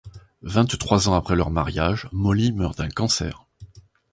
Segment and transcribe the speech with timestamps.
[0.41, 3.45] Vingt-trois ans après leur mariage, Molly meurt d'un cancer.